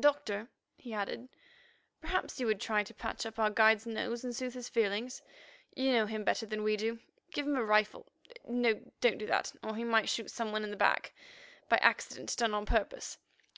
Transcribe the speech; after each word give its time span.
"Doctor," 0.00 0.48
he 0.78 0.94
added, 0.94 1.28
"perhaps 2.00 2.40
you 2.40 2.46
would 2.46 2.62
try 2.62 2.82
to 2.82 2.94
patch 2.94 3.26
up 3.26 3.38
our 3.38 3.50
guide's 3.50 3.84
nose 3.84 4.24
and 4.24 4.34
soothe 4.34 4.54
his 4.54 4.70
feelings. 4.70 5.20
You 5.76 5.92
know 5.92 6.06
him 6.06 6.24
better 6.24 6.46
than 6.46 6.62
we 6.62 6.78
do. 6.78 6.98
Give 7.30 7.46
him 7.46 7.56
a 7.56 7.62
rifle. 7.62 8.06
No, 8.48 8.80
don't 9.02 9.18
do 9.18 9.26
that, 9.26 9.52
or 9.62 9.76
he 9.76 9.84
might 9.84 10.08
shoot 10.08 10.30
some 10.30 10.50
one 10.50 10.64
in 10.64 10.70
the 10.70 10.78
back—by 10.78 11.76
accident 11.76 12.34
done 12.38 12.54
on 12.54 12.64
purpose. 12.64 13.18